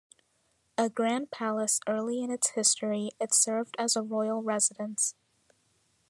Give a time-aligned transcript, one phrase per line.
[0.79, 5.13] A grand palace early in its history, it served as a royal residence.